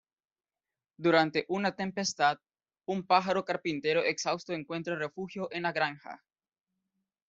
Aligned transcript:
Durante 0.97 1.45
una 1.47 1.75
tempestad, 1.75 2.39
un 2.87 3.05
pájaro 3.05 3.45
carpintero 3.45 4.01
exhausto 4.03 4.51
encuentra 4.53 4.95
refugio 4.95 5.47
en 5.51 5.61
la 5.61 5.73
granja. 5.73 6.23